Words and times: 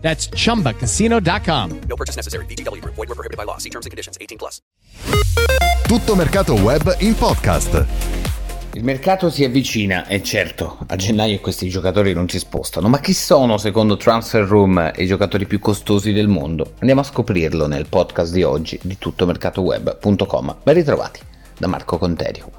That's 0.00 0.30
chumbacasino.com. 0.30 1.80
No 1.86 1.96
purchase 1.96 2.16
necessary. 2.16 2.46
VGW 2.46 2.80
Group. 2.80 2.94
Void 2.94 3.08
were 3.08 3.14
prohibited 3.14 3.36
by 3.36 3.44
law. 3.44 3.58
See 3.58 3.70
terms 3.70 3.84
and 3.84 3.90
conditions. 3.90 4.16
18 4.18 4.38
plus. 4.38 4.62
Tutto 5.86 6.14
mercato 6.14 6.54
web 6.54 6.96
in 7.00 7.14
podcast. 7.14 7.86
Il 8.74 8.84
mercato 8.84 9.30
si 9.30 9.42
avvicina 9.42 10.06
e 10.06 10.22
certo 10.22 10.78
a 10.86 10.94
gennaio 10.94 11.40
questi 11.40 11.68
giocatori 11.68 12.12
non 12.12 12.28
si 12.28 12.38
spostano, 12.38 12.88
ma 12.88 13.00
chi 13.00 13.12
sono 13.12 13.56
secondo 13.56 13.96
Transfer 13.96 14.44
Room 14.44 14.92
i 14.96 15.06
giocatori 15.06 15.46
più 15.46 15.58
costosi 15.58 16.12
del 16.12 16.28
mondo? 16.28 16.74
Andiamo 16.78 17.00
a 17.00 17.04
scoprirlo 17.04 17.66
nel 17.66 17.86
podcast 17.88 18.32
di 18.32 18.42
oggi 18.42 18.78
di 18.82 18.98
tuttomercatoweb.com. 18.98 20.56
Ben 20.62 20.74
ritrovati 20.74 21.20
da 21.58 21.66
Marco 21.66 21.98
Conterio. 21.98 22.50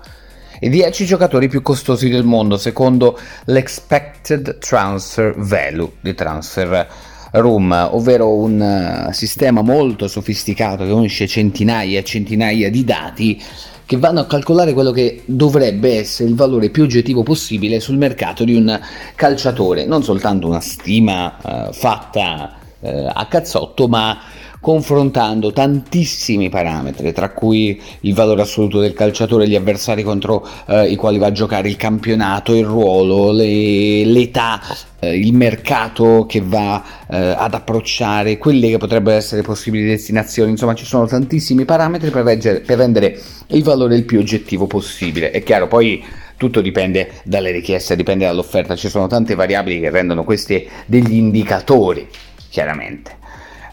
I 0.59 0.69
10 0.69 1.05
giocatori 1.05 1.47
più 1.47 1.61
costosi 1.61 2.09
del 2.09 2.25
mondo 2.25 2.57
secondo 2.57 3.17
l'Expected 3.45 4.57
Transfer 4.57 5.35
Value 5.37 5.91
di 6.01 6.13
Transfer 6.15 6.87
Room, 7.31 7.89
ovvero 7.91 8.33
un 8.33 9.07
uh, 9.07 9.11
sistema 9.11 9.61
molto 9.61 10.07
sofisticato 10.07 10.85
che 10.85 10.91
unisce 10.91 11.27
centinaia 11.27 11.99
e 11.99 12.03
centinaia 12.03 12.69
di 12.69 12.83
dati 12.83 13.41
che 13.85 13.97
vanno 13.97 14.19
a 14.19 14.25
calcolare 14.25 14.73
quello 14.73 14.91
che 14.91 15.23
dovrebbe 15.25 15.97
essere 15.97 16.29
il 16.29 16.35
valore 16.35 16.69
più 16.69 16.83
oggettivo 16.83 17.23
possibile 17.23 17.79
sul 17.79 17.97
mercato 17.97 18.43
di 18.43 18.53
un 18.53 18.79
calciatore, 19.15 19.85
non 19.85 20.03
soltanto 20.03 20.47
una 20.47 20.59
stima 20.59 21.37
uh, 21.41 21.73
fatta 21.73 22.55
uh, 22.79 23.09
a 23.11 23.25
cazzotto, 23.27 23.87
ma 23.87 24.19
confrontando 24.59 25.51
tantissimi 25.51 26.49
parametri, 26.49 27.13
tra 27.13 27.29
cui 27.29 27.81
il 28.01 28.13
valore 28.13 28.41
assoluto 28.41 28.79
del 28.79 28.93
calciatore, 28.93 29.47
gli 29.47 29.55
avversari 29.55 30.03
contro 30.03 30.45
eh, 30.67 30.89
i 30.89 30.95
quali 30.95 31.17
va 31.17 31.27
a 31.27 31.31
giocare, 31.31 31.69
il 31.69 31.77
campionato, 31.77 32.53
il 32.53 32.65
ruolo, 32.65 33.31
le, 33.31 34.03
l'età, 34.05 34.61
eh, 34.99 35.17
il 35.17 35.33
mercato 35.33 36.25
che 36.27 36.41
va 36.43 36.83
eh, 37.09 37.17
ad 37.17 37.53
approcciare, 37.53 38.37
quelle 38.37 38.69
che 38.69 38.77
potrebbero 38.77 39.17
essere 39.17 39.41
possibili 39.41 39.85
destinazioni, 39.85 40.51
insomma 40.51 40.75
ci 40.75 40.85
sono 40.85 41.05
tantissimi 41.05 41.63
parametri 41.65 42.09
per, 42.09 42.23
reggere, 42.23 42.59
per 42.59 42.77
rendere 42.77 43.19
il 43.47 43.63
valore 43.63 43.95
il 43.95 44.03
più 44.03 44.19
oggettivo 44.19 44.67
possibile. 44.67 45.31
È 45.31 45.41
chiaro, 45.41 45.67
poi 45.67 46.03
tutto 46.35 46.61
dipende 46.61 47.11
dalle 47.23 47.51
richieste, 47.51 47.95
dipende 47.95 48.25
dall'offerta, 48.25 48.75
ci 48.75 48.89
sono 48.89 49.07
tante 49.07 49.35
variabili 49.35 49.79
che 49.79 49.89
rendono 49.89 50.23
questi 50.23 50.67
degli 50.85 51.13
indicatori, 51.13 52.07
chiaramente. 52.49 53.18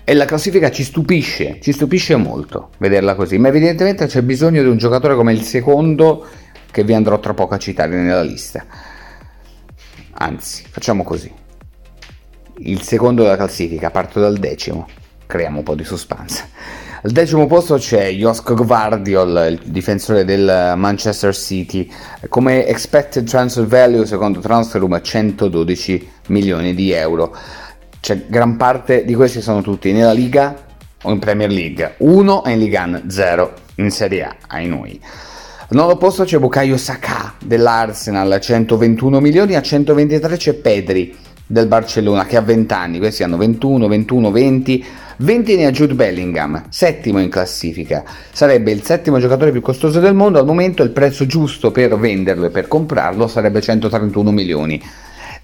E 0.08 0.14
la 0.14 0.24
classifica 0.24 0.70
ci 0.70 0.84
stupisce, 0.84 1.58
ci 1.60 1.72
stupisce 1.72 2.14
molto 2.14 2.70
vederla 2.78 3.16
così, 3.16 3.38
ma 3.38 3.48
evidentemente 3.48 4.06
c'è 4.06 4.22
bisogno 4.22 4.62
di 4.62 4.68
un 4.68 4.76
giocatore 4.76 5.16
come 5.16 5.32
il 5.32 5.42
secondo 5.42 6.24
che 6.70 6.84
vi 6.84 6.94
andrò 6.94 7.18
tra 7.18 7.34
poco 7.34 7.54
a 7.54 7.58
citare 7.58 7.96
nella 7.96 8.22
lista. 8.22 8.64
Anzi, 10.12 10.64
facciamo 10.70 11.02
così. 11.02 11.28
Il 12.58 12.82
secondo 12.82 13.24
della 13.24 13.34
classifica, 13.34 13.90
parto 13.90 14.20
dal 14.20 14.36
decimo, 14.36 14.86
creiamo 15.26 15.58
un 15.58 15.64
po' 15.64 15.74
di 15.74 15.82
suspense. 15.82 16.50
Al 17.02 17.10
decimo 17.10 17.48
posto 17.48 17.74
c'è 17.74 18.08
Josko 18.10 18.54
Gvardiol, 18.54 19.58
il 19.60 19.70
difensore 19.70 20.24
del 20.24 20.74
Manchester 20.76 21.34
City, 21.34 21.90
come 22.28 22.64
expected 22.64 23.26
transfer 23.26 23.66
value 23.66 24.06
secondo 24.06 24.38
Transferroom 24.38 25.02
112 25.02 26.10
milioni 26.28 26.74
di 26.76 26.92
euro 26.92 27.36
cioè 28.06 28.22
gran 28.28 28.56
parte 28.56 29.04
di 29.04 29.14
questi 29.14 29.40
sono 29.40 29.62
tutti 29.62 29.90
nella 29.90 30.12
Liga 30.12 30.54
o 31.02 31.10
in 31.10 31.18
Premier 31.18 31.50
League. 31.50 31.94
Uno 31.98 32.44
è 32.44 32.52
in 32.52 32.60
Liga 32.60 32.84
1, 32.84 33.02
0 33.08 33.52
in 33.78 33.90
Serie 33.90 34.22
A, 34.22 34.36
ai 34.46 34.68
noi. 34.68 35.00
Al 35.02 35.66
nono 35.70 35.96
posto 35.96 36.22
c'è 36.22 36.38
Bukayo 36.38 36.76
Saka 36.76 37.34
dell'Arsenal, 37.44 38.38
121 38.40 39.18
milioni, 39.18 39.56
a 39.56 39.60
123 39.60 40.36
c'è 40.36 40.54
Pedri 40.54 41.16
del 41.44 41.66
Barcellona 41.66 42.26
che 42.26 42.36
ha 42.36 42.42
20 42.42 42.72
anni, 42.74 42.98
questi 42.98 43.24
hanno 43.24 43.38
21, 43.38 43.88
21, 43.88 44.30
20, 44.30 44.84
20 45.16 45.56
ne 45.56 45.66
ha 45.66 45.72
Jude 45.72 45.94
Bellingham, 45.94 46.62
settimo 46.68 47.18
in 47.18 47.28
classifica, 47.28 48.04
sarebbe 48.30 48.70
il 48.70 48.84
settimo 48.84 49.18
giocatore 49.18 49.50
più 49.50 49.60
costoso 49.60 49.98
del 49.98 50.14
mondo, 50.14 50.38
al 50.38 50.46
momento 50.46 50.84
il 50.84 50.90
prezzo 50.90 51.26
giusto 51.26 51.72
per 51.72 51.98
venderlo 51.98 52.46
e 52.46 52.50
per 52.50 52.68
comprarlo 52.68 53.26
sarebbe 53.26 53.60
131 53.60 54.30
milioni 54.30 54.80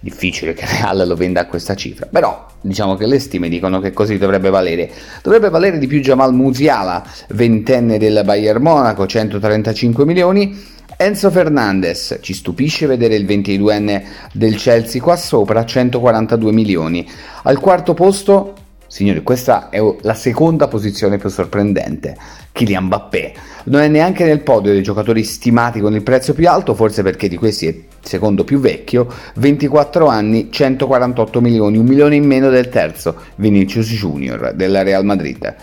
difficile 0.02 0.52
che 0.52 0.66
Real 0.82 1.06
lo 1.06 1.14
venda 1.14 1.40
a 1.40 1.46
questa 1.46 1.74
cifra, 1.74 2.06
però 2.06 2.46
diciamo 2.60 2.96
che 2.96 3.06
le 3.06 3.18
stime 3.18 3.48
dicono 3.48 3.80
che 3.80 3.92
così 3.92 4.18
dovrebbe 4.18 4.50
valere. 4.50 4.90
Dovrebbe 5.22 5.48
valere 5.48 5.78
di 5.78 5.86
più 5.86 6.00
Jamal 6.00 6.34
Musiala, 6.34 7.02
ventenne 7.28 7.98
del 7.98 8.22
Bayern 8.24 8.62
Monaco, 8.62 9.06
135 9.06 10.04
milioni. 10.04 10.70
Enzo 10.96 11.30
Fernandez, 11.30 12.18
ci 12.20 12.34
stupisce 12.34 12.86
vedere 12.86 13.16
il 13.16 13.24
22enne 13.24 14.02
del 14.32 14.56
Chelsea 14.56 15.00
qua 15.00 15.16
sopra, 15.16 15.64
142 15.64 16.52
milioni. 16.52 17.08
Al 17.44 17.58
quarto 17.58 17.94
posto 17.94 18.54
Signori, 18.92 19.22
questa 19.22 19.70
è 19.70 19.80
la 20.02 20.12
seconda 20.12 20.68
posizione 20.68 21.16
più 21.16 21.30
sorprendente. 21.30 22.14
Kylian 22.52 22.84
Mbappé 22.84 23.32
non 23.64 23.80
è 23.80 23.88
neanche 23.88 24.26
nel 24.26 24.42
podio 24.42 24.70
dei 24.70 24.82
giocatori 24.82 25.24
stimati 25.24 25.80
con 25.80 25.94
il 25.94 26.02
prezzo 26.02 26.34
più 26.34 26.46
alto, 26.46 26.74
forse 26.74 27.02
perché 27.02 27.26
di 27.26 27.38
questi 27.38 27.68
è 27.68 27.74
secondo 28.02 28.44
più 28.44 28.60
vecchio, 28.60 29.10
24 29.36 30.08
anni, 30.08 30.50
148 30.52 31.40
milioni, 31.40 31.78
un 31.78 31.86
milione 31.86 32.16
in 32.16 32.26
meno 32.26 32.50
del 32.50 32.68
terzo, 32.68 33.16
Vinicius 33.36 33.88
Junior 33.92 34.52
della 34.54 34.82
Real 34.82 35.06
Madrid. 35.06 35.54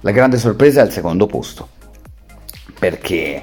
La 0.00 0.10
grande 0.10 0.38
sorpresa 0.38 0.80
è 0.80 0.82
al 0.82 0.90
secondo 0.90 1.26
posto, 1.26 1.68
perché 2.76 3.40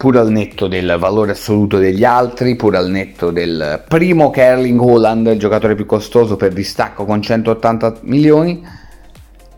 pur 0.00 0.16
al 0.16 0.30
netto 0.30 0.66
del 0.66 0.96
valore 0.98 1.32
assoluto 1.32 1.76
degli 1.76 2.04
altri, 2.04 2.56
pur 2.56 2.74
al 2.74 2.88
netto 2.88 3.30
del 3.30 3.84
primo 3.86 4.30
che 4.30 4.50
Holland, 4.50 5.26
il 5.26 5.38
giocatore 5.38 5.74
più 5.74 5.84
costoso 5.84 6.36
per 6.36 6.54
distacco 6.54 7.04
con 7.04 7.20
180 7.20 7.98
milioni, 8.04 8.66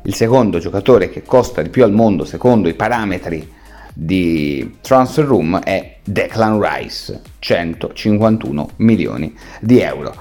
il 0.02 0.14
secondo 0.16 0.58
giocatore 0.58 1.10
che 1.10 1.22
costa 1.22 1.62
di 1.62 1.68
più 1.68 1.84
al 1.84 1.92
mondo 1.92 2.24
secondo 2.24 2.68
i 2.68 2.74
parametri 2.74 3.48
di 3.94 4.78
Transfer 4.80 5.24
Room 5.24 5.60
è 5.60 5.98
Declan 6.02 6.60
Rice, 6.60 7.20
151 7.38 8.70
milioni 8.78 9.32
di 9.60 9.78
euro. 9.78 10.12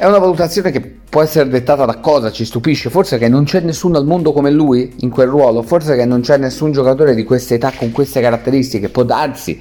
È 0.00 0.06
una 0.06 0.18
valutazione 0.18 0.70
che 0.70 0.80
può 0.80 1.22
essere 1.22 1.48
dettata 1.48 1.84
da 1.84 1.98
cosa 1.98 2.30
ci 2.30 2.44
stupisce? 2.44 2.88
Forse 2.88 3.18
che 3.18 3.28
non 3.28 3.42
c'è 3.42 3.58
nessuno 3.58 3.98
al 3.98 4.06
mondo 4.06 4.32
come 4.32 4.48
lui 4.48 4.94
in 5.00 5.10
quel 5.10 5.26
ruolo, 5.26 5.62
forse 5.62 5.96
che 5.96 6.04
non 6.04 6.20
c'è 6.20 6.36
nessun 6.36 6.70
giocatore 6.70 7.16
di 7.16 7.24
questa 7.24 7.54
età 7.54 7.72
con 7.72 7.90
queste 7.90 8.20
caratteristiche, 8.20 8.90
può 8.90 9.02
darsi. 9.02 9.60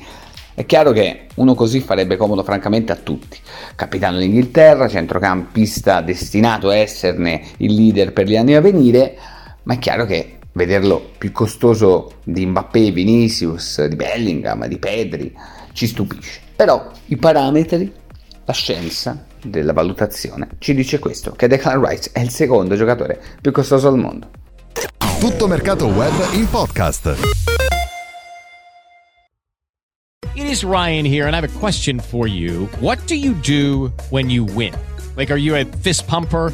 È 0.54 0.64
chiaro 0.68 0.92
che 0.92 1.26
uno 1.38 1.56
così 1.56 1.80
farebbe 1.80 2.18
comodo 2.18 2.44
francamente 2.44 2.92
a 2.92 2.98
tutti. 2.98 3.40
Capitano 3.76 4.20
d'Inghilterra, 4.20 4.88
centrocampista 4.88 6.02
destinato 6.02 6.70
a 6.70 6.76
esserne 6.76 7.42
il 7.58 7.74
leader 7.74 8.14
per 8.14 8.28
gli 8.28 8.38
anni 8.38 8.54
a 8.54 8.62
venire, 8.62 9.18
ma 9.64 9.74
è 9.74 9.80
chiaro 9.80 10.06
che 10.06 10.38
vederlo 10.52 11.14
più 11.18 11.32
costoso 11.32 12.12
di 12.24 12.46
Mbappé, 12.46 12.92
Vinicius, 12.92 13.84
di 13.86 13.96
Bellingham, 13.96 14.68
di 14.68 14.78
Pedri, 14.78 15.36
ci 15.74 15.88
stupisce. 15.88 16.42
Però 16.56 16.92
i 17.08 17.18
parametri, 17.18 17.92
la 18.46 18.54
scienza, 18.54 19.26
della 19.44 19.74
valutazione 19.74 20.50
ci 20.60 20.74
dice 20.74 21.00
questo, 21.00 21.32
che 21.32 21.48
Declan 21.48 21.86
Rice 21.86 22.12
è 22.14 22.20
il 22.20 22.30
secondo 22.30 22.76
giocatore 22.76 23.22
più 23.42 23.52
costoso 23.52 23.88
al 23.88 23.98
mondo. 23.98 24.30
Tutto 25.20 25.48
mercato 25.48 25.88
web 25.88 26.14
in 26.34 26.48
podcast. 26.50 27.16
It 30.36 30.46
is 30.46 30.64
Ryan 30.64 31.04
here, 31.06 31.26
and 31.26 31.34
I 31.34 31.40
have 31.40 31.44
a 31.44 31.60
question 31.60 32.00
for 32.00 32.28
you. 32.28 32.70
What 32.80 33.00
do 33.08 33.16
you 33.16 33.34
do 33.34 33.92
when 34.12 34.30
you 34.30 34.46
win? 34.46 34.74
Like, 35.16 35.32
are 35.32 35.40
you 35.40 35.56
a 35.56 35.66
fist 35.82 36.08
pumper? 36.08 36.54